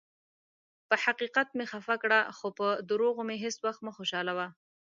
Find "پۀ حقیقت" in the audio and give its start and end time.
0.89-1.47